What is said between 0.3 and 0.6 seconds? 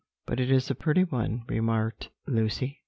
it